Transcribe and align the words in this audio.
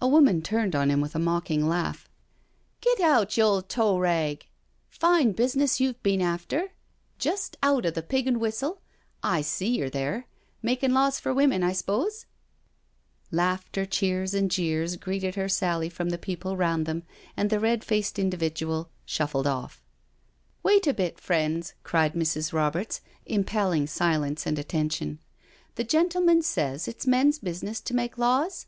A 0.00 0.08
woman 0.08 0.42
turned 0.42 0.74
on 0.74 0.90
him 0.90 1.00
with 1.00 1.14
a 1.14 1.20
mocking 1.20 1.64
laugh:" 1.68 2.08
Git 2.80 2.98
out, 2.98 3.36
you 3.36 3.44
old 3.44 3.68
tow 3.68 3.96
rag 4.00 4.42
I 4.42 4.46
Fine 4.88 5.30
business 5.34 5.78
you've 5.78 6.02
bin 6.02 6.20
after. 6.20 6.72
Just 7.20 7.56
out 7.62 7.86
of 7.86 7.94
the 7.94 8.02
* 8.02 8.02
Pig 8.12 8.26
an' 8.26 8.40
Whistle 8.40 8.82
'—I 9.36 9.42
see 9.42 9.78
yer 9.78 9.88
there— 9.88 10.16
a 10.16 10.24
makin' 10.60 10.92
laws 10.92 11.20
for 11.20 11.32
women, 11.32 11.62
I 11.62 11.70
s'posel" 11.72 12.24
Laughter, 13.30 13.86
cheers, 13.86 14.34
and 14.34 14.50
jeers 14.50 14.96
greeting 14.96 15.34
her 15.34 15.48
sally 15.48 15.88
from 15.88 16.08
the 16.08 16.18
people 16.18 16.56
round 16.56 16.84
them, 16.84 17.04
and 17.36 17.48
the 17.48 17.60
red 17.60 17.84
faced 17.84 18.18
individual 18.18 18.90
shuffled 19.04 19.46
off." 19.46 19.84
Wait 20.64 20.88
a 20.88 20.92
bit, 20.92 21.20
friends," 21.20 21.74
cried 21.84 22.14
Mrs. 22.14 22.52
Roberts, 22.52 23.02
impelling 23.24 23.86
silence 23.86 24.46
and 24.48 24.58
attention;" 24.58 25.20
the 25.76 25.84
gentleman 25.84 26.42
says 26.42 26.88
it's 26.88 27.06
men's 27.06 27.38
business 27.38 27.80
to 27.82 27.94
make 27.94 28.18
laws?" 28.18 28.66